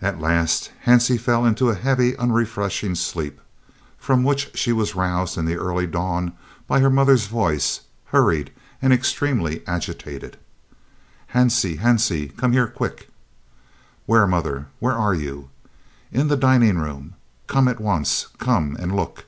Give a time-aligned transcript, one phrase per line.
[0.00, 3.38] At last Hansie fell into a heavy, unrefreshing sleep,
[3.98, 6.32] from which she was roused in the early dawn
[6.66, 10.38] by her mother's voice, hurried and extremely agitated.
[11.34, 13.10] "Hansie, Hansie, come here quick!"
[14.06, 14.68] "Where, mother?
[14.80, 15.50] Where are you?"
[16.10, 17.12] "In the dining room!
[17.46, 19.26] Come at once, come and look!"